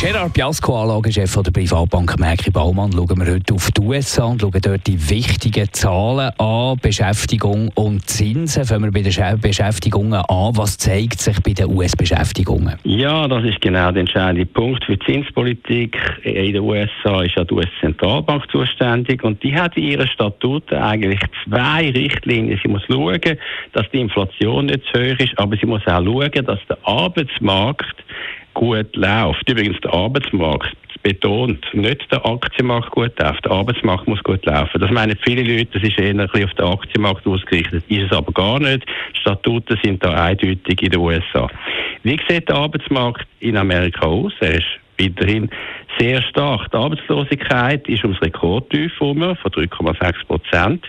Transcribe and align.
Gerard 0.00 0.34
Biasco, 0.34 0.82
Anlagechef 0.82 1.40
der 1.40 1.52
Privatbank 1.52 2.18
Merki 2.18 2.50
Baumann, 2.50 2.92
schauen 2.92 3.16
wir 3.16 3.32
heute 3.32 3.54
auf 3.54 3.70
die 3.70 3.80
USA 3.80 4.24
und 4.24 4.40
schauen 4.40 4.60
dort 4.60 4.86
die 4.86 4.98
wichtigen 5.08 5.72
Zahlen 5.72 6.30
an, 6.38 6.76
Beschäftigung 6.82 7.70
und 7.74 8.04
Zinsen. 8.06 8.64
Fangen 8.64 8.92
wir 8.92 8.92
bei 8.92 9.08
den 9.08 9.40
Beschäftigungen 9.40 10.14
an. 10.14 10.56
Was 10.56 10.76
zeigt 10.76 11.20
sich 11.20 11.40
bei 11.42 11.52
den 11.52 11.68
US-Beschäftigungen? 11.74 12.76
Ja, 12.82 13.28
das 13.28 13.44
ist 13.44 13.60
genau 13.60 13.92
der 13.92 14.00
entscheidende 14.00 14.44
Punkt 14.46 14.84
für 14.84 14.96
die 14.96 15.06
Zinspolitik. 15.06 15.96
In 16.24 16.52
den 16.52 16.62
USA 16.62 17.22
ist 17.22 17.36
ja 17.36 17.44
die 17.44 17.54
US-Zentralbank 17.54 18.50
zuständig 18.50 19.22
und 19.22 19.42
die 19.42 19.54
hat 19.54 19.76
in 19.76 19.84
ihren 19.84 20.08
Statuten 20.08 20.76
eigentlich 20.76 21.20
zwei 21.44 21.90
Richtlinien. 21.90 22.60
Sie 22.62 22.68
muss 22.68 22.82
schauen, 22.90 23.20
dass 23.72 23.88
die 23.92 24.00
Inflation 24.00 24.66
nicht 24.66 24.82
zu 24.92 25.00
hoch 25.00 25.18
ist, 25.18 25.38
aber 25.38 25.56
sie 25.56 25.66
muss 25.66 25.86
auch 25.86 26.04
schauen, 26.04 26.44
dass 26.44 26.58
der 26.68 26.78
Arbeitsmarkt 26.82 28.03
gut 28.54 28.94
läuft. 28.96 29.48
Übrigens, 29.48 29.80
der 29.80 29.92
Arbeitsmarkt 29.92 30.76
betont 31.02 31.62
nicht 31.74 32.10
der 32.10 32.24
Aktienmarkt 32.24 32.90
gut 32.90 33.18
läuft. 33.20 33.44
Der 33.44 33.52
Arbeitsmarkt 33.52 34.08
muss 34.08 34.22
gut 34.22 34.44
laufen. 34.46 34.80
Das 34.80 34.90
meinen 34.90 35.16
viele 35.22 35.42
Leute, 35.42 35.78
das 35.78 35.82
ist 35.82 35.98
eher 35.98 36.10
ein 36.10 36.16
bisschen 36.16 36.44
auf 36.44 36.54
den 36.54 36.66
Aktienmarkt 36.66 37.26
ausgerichtet. 37.26 37.84
Ist 37.88 38.10
es 38.10 38.12
aber 38.16 38.32
gar 38.32 38.58
nicht. 38.58 38.86
Statuten 39.20 39.78
sind 39.82 40.02
da 40.04 40.14
eindeutig 40.14 40.82
in 40.82 40.90
den 40.90 41.00
USA. 41.00 41.48
Wie 42.02 42.18
sieht 42.28 42.48
der 42.48 42.56
Arbeitsmarkt 42.56 43.26
in 43.40 43.56
Amerika 43.56 44.06
aus? 44.06 44.32
Er 44.40 44.54
ist 44.54 44.66
weiterhin 44.98 45.50
sehr 45.98 46.22
stark. 46.22 46.70
Die 46.70 46.76
Arbeitslosigkeit 46.76 47.86
ist 47.88 48.04
ums 48.04 48.20
Rekordtief 48.22 48.92
von 48.94 49.18
3,6 49.18 50.26
Prozent. 50.26 50.84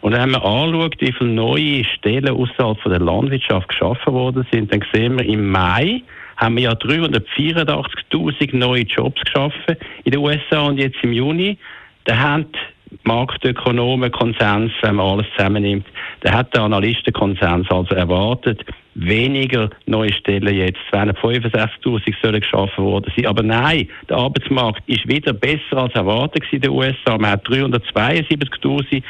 Und 0.00 0.12
wenn 0.12 0.30
man 0.30 0.42
anschaut, 0.42 0.96
wie 0.98 1.12
viele 1.12 1.30
neue 1.30 1.84
Stellen 1.84 2.30
außerhalb 2.30 2.80
von 2.80 2.92
der 2.92 3.00
Landwirtschaft 3.00 3.68
geschaffen 3.68 4.12
worden 4.12 4.46
sind, 4.52 4.72
dann 4.72 4.84
sehen 4.92 5.18
wir 5.18 5.26
im 5.26 5.50
Mai 5.50 6.02
haben 6.40 6.56
wir 6.56 6.64
ja 6.64 6.72
384.000 6.72 8.56
neue 8.56 8.82
Jobs 8.82 9.20
geschaffen 9.22 9.76
in 10.04 10.12
den 10.12 10.20
USA 10.20 10.62
und 10.62 10.78
jetzt 10.78 10.96
im 11.02 11.12
Juni. 11.12 11.58
Da 12.04 12.16
haben 12.16 12.46
Marktökonomen 13.04 14.10
Konsens, 14.10 14.72
wenn 14.80 14.96
man 14.96 15.06
alles 15.06 15.26
zusammennimmt, 15.36 15.86
da 16.22 16.32
hat 16.32 16.52
der 16.54 16.62
Analystenkonsens 16.62 17.70
also 17.70 17.94
erwartet, 17.94 18.64
weniger 18.94 19.70
neue 19.86 20.12
Stellen 20.12 20.56
jetzt, 20.56 20.80
265.000 20.90 22.14
sollen 22.20 22.40
geschaffen 22.40 22.84
worden 22.84 23.12
sein. 23.14 23.26
Aber 23.26 23.42
nein, 23.42 23.88
der 24.08 24.16
Arbeitsmarkt 24.16 24.82
ist 24.88 25.06
wieder 25.06 25.32
besser 25.32 25.76
als 25.76 25.94
erwartet 25.94 26.42
in 26.50 26.62
den 26.62 26.70
USA. 26.70 27.16
Man 27.16 27.30
hat 27.30 27.46
372.000 27.46 29.02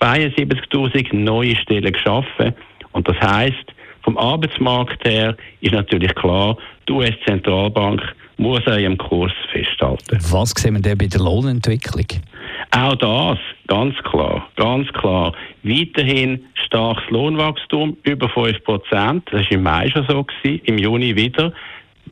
72.000 0.00 1.14
neue 1.14 1.54
Stellen 1.56 1.92
geschaffen. 1.92 2.54
Und 2.92 3.08
das 3.08 3.18
heißt, 3.20 3.71
vom 4.02 4.18
Arbeitsmarkt 4.18 5.04
her 5.04 5.36
ist 5.60 5.72
natürlich 5.72 6.14
klar, 6.14 6.56
die 6.88 6.92
US-Zentralbank 6.92 8.02
muss 8.36 8.66
an 8.66 8.80
ihrem 8.80 8.98
Kurs 8.98 9.32
festhalten. 9.52 10.18
Was 10.30 10.50
sehen 10.50 10.74
wir 10.74 10.82
denn 10.82 10.98
bei 10.98 11.06
der 11.06 11.20
Lohnentwicklung? 11.20 12.06
Auch 12.70 12.96
das, 12.96 13.38
ganz 13.66 13.94
klar, 14.04 14.48
ganz 14.56 14.88
klar. 14.92 15.32
Weiterhin 15.62 16.44
starkes 16.66 17.04
Lohnwachstum, 17.10 17.96
über 18.02 18.28
5 18.28 18.64
Prozent. 18.64 19.28
Das 19.30 19.42
war 19.42 19.52
im 19.52 19.62
Mai 19.62 19.90
schon 19.90 20.06
so, 20.08 20.24
gewesen, 20.24 20.62
im 20.64 20.78
Juni 20.78 21.14
wieder. 21.14 21.52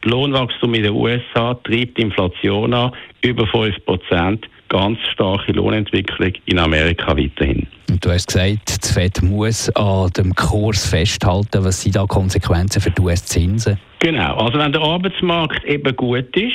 Das 0.03 0.11
Lohnwachstum 0.11 0.75
in 0.75 0.83
den 0.83 0.93
USA 0.93 1.55
treibt 1.55 1.99
die 1.99 2.03
Inflation 2.03 2.75
an, 2.75 2.93
über 3.23 3.47
5 3.47 3.85
Prozent. 3.85 4.49
Ganz 4.69 4.99
starke 5.13 5.53
Lohnentwicklung 5.53 6.33
in 6.45 6.59
Amerika 6.59 7.17
weiterhin. 7.17 7.67
Und 8.01 8.07
du 8.07 8.15
hast 8.15 8.29
gesagt, 8.29 8.83
die 8.83 8.95
FED 8.95 9.21
muss 9.21 9.69
an 9.77 10.09
dem 10.17 10.35
Kurs 10.35 10.89
festhalten. 10.89 11.63
Was 11.63 11.83
sind 11.83 11.97
da 11.97 12.07
Konsequenzen 12.07 12.81
für 12.81 12.91
die 12.91 13.03
US-Zinsen? 13.03 13.79
Genau, 13.99 14.37
also 14.39 14.59
wenn 14.59 14.73
der 14.73 14.81
Arbeitsmarkt 14.81 15.63
eben 15.67 15.95
gut 15.97 16.35
ist, 16.35 16.55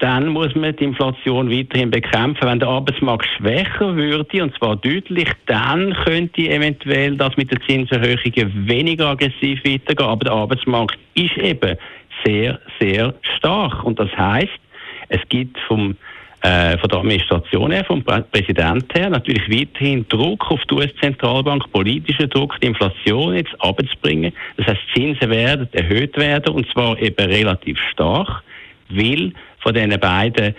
dann 0.00 0.26
muss 0.26 0.52
man 0.56 0.74
die 0.74 0.82
Inflation 0.82 1.48
weiterhin 1.48 1.92
bekämpfen. 1.92 2.42
Wenn 2.42 2.58
der 2.58 2.70
Arbeitsmarkt 2.70 3.24
schwächer 3.36 3.94
würde, 3.94 4.42
und 4.42 4.52
zwar 4.58 4.74
deutlich, 4.74 5.28
dann 5.46 5.94
könnte 5.94 6.48
eventuell 6.48 7.16
das 7.16 7.36
mit 7.36 7.52
den 7.52 7.60
Zinserhöhungen 7.68 8.66
weniger 8.66 9.10
aggressiv 9.10 9.64
weitergehen. 9.64 10.08
Aber 10.08 10.24
der 10.24 10.32
Arbeitsmarkt 10.32 10.98
ist 11.14 11.36
eben 11.36 11.76
sehr, 12.24 12.58
sehr 12.80 13.14
stark. 13.36 13.84
Und 13.84 14.00
das 14.00 14.10
heißt, 14.16 14.58
es 15.08 15.20
gibt 15.28 15.56
vom 15.68 15.94
äh, 16.42 16.78
von 16.78 16.88
der 16.88 16.98
Administration 17.00 17.70
her, 17.70 17.84
vom 17.84 18.02
Präsidenten 18.02 18.88
her, 18.94 19.10
natürlich 19.10 19.48
weiterhin 19.50 20.06
Druck 20.08 20.50
auf 20.50 20.60
die 20.70 20.74
US-Zentralbank, 20.74 21.70
politischer 21.72 22.26
Druck, 22.26 22.58
die 22.60 22.68
Inflation 22.68 23.34
jetzt 23.34 23.54
abzubringen. 23.58 24.32
Das 24.56 24.68
heißt, 24.68 24.80
Zinsen 24.94 25.30
werden 25.30 25.68
erhöht 25.72 26.16
werden 26.16 26.54
und 26.54 26.66
zwar 26.72 26.98
eben 26.98 27.26
relativ 27.26 27.78
stark, 27.92 28.42
weil 28.88 29.32
von 29.58 29.74
diesen 29.74 30.00
beiden 30.00 30.54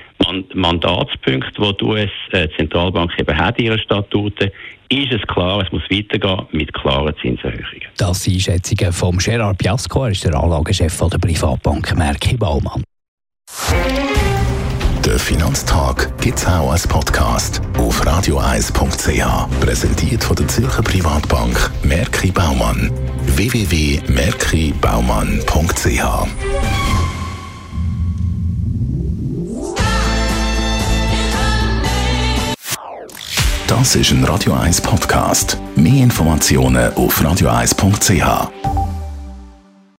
Mandatspunkten, 0.53 1.63
die 1.63 1.77
die 1.77 1.83
US-Zentralbank 1.83 3.11
eben 3.19 3.37
hat, 3.37 3.59
ihre 3.59 3.79
Statuten, 3.79 4.51
ist 4.89 5.11
es 5.11 5.21
klar, 5.27 5.63
es 5.63 5.71
muss 5.71 5.83
weitergehen 5.89 6.45
mit 6.51 6.71
klaren 6.73 7.15
Zinserhöhungen. 7.21 7.87
Das 7.97 8.23
sind 8.23 8.35
Einschätzungen 8.35 8.91
von 8.91 9.17
Gerard 9.17 9.57
Piasco, 9.57 10.03
er 10.03 10.11
ist 10.11 10.25
der 10.25 10.35
Anlagechef 10.35 10.99
der 11.09 11.17
Privatbank 11.17 11.95
Merki 11.97 12.37
Baumann. 12.37 12.83
Finanztag 15.21 16.17
gibt 16.19 16.39
es 16.39 16.45
auch 16.45 16.71
als 16.71 16.87
Podcast 16.87 17.61
auf 17.77 18.05
radioeis.ch. 18.05 19.23
Präsentiert 19.59 20.23
von 20.23 20.35
der 20.35 20.47
Zürcher 20.47 20.81
Privatbank 20.81 21.71
Merki 21.83 22.31
Baumann. 22.31 22.91
www.merkibaumann.ch 23.27 26.27
Das 33.67 33.95
ist 33.95 34.11
ein 34.11 34.23
Radio 34.25 34.53
1 34.53 34.81
Podcast. 34.81 35.57
Mehr 35.75 36.03
Informationen 36.03 36.93
auf 36.95 37.23
radioeis.ch. 37.23 38.49